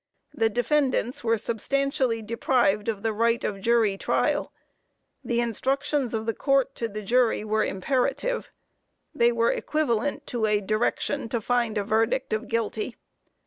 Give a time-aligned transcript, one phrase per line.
[0.33, 4.51] The defendants were substantially deprived of the right of jury trial.
[5.23, 8.49] The instructions of the Court to the jury were imperative.
[9.13, 12.95] They were equivalent to a direction to find a verdict of guilty.